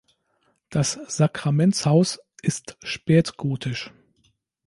[0.71, 3.91] Das Sakramentshaus ist spätgotisch.